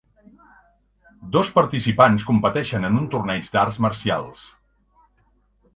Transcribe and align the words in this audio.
Dos 1.35 1.51
participants 1.59 2.25
competeixen 2.31 2.89
en 2.91 2.99
un 3.03 3.07
torneig 3.13 3.53
d'arts 3.57 3.81
marcials. 3.87 4.49